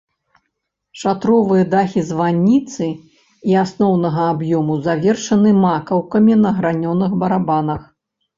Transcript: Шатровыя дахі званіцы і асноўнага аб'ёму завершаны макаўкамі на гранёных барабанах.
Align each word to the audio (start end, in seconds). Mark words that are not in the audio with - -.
Шатровыя 1.01 1.65
дахі 1.73 2.01
званіцы 2.11 2.87
і 3.51 3.59
асноўнага 3.65 4.23
аб'ёму 4.33 4.79
завершаны 4.89 5.53
макаўкамі 5.67 6.41
на 6.49 6.55
гранёных 6.57 7.11
барабанах. 7.27 7.81